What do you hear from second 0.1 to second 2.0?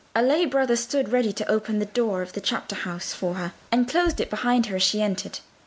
A lay Brother stood ready to open the